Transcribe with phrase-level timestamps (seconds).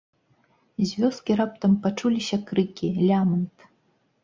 [0.87, 3.71] З вёскі раптам пачуліся крыкі, лямант.